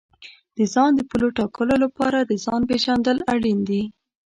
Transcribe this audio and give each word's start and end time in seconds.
د 0.57 0.59
ځان 0.73 0.91
د 0.95 1.01
پولو 1.09 1.27
ټاکلو 1.37 1.75
لپاره 1.83 2.17
د 2.21 2.31
ځان 2.45 2.61
پېژندل 2.69 3.17
اړین 3.33 3.59
دي. 3.69 3.83